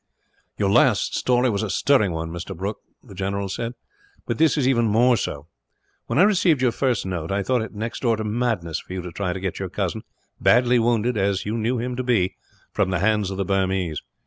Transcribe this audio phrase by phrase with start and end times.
[0.57, 2.57] "Your last story was a stirring one, Mr.
[2.57, 3.73] Brooke," the general said;
[4.25, 5.45] "but this is even more so.
[6.07, 9.03] When I received your first note, I thought it next door to madness for you
[9.03, 10.01] to try to get your cousin,
[10.39, 12.33] badly wounded as you knew him to be,
[12.71, 14.01] from the hands of the Burmese.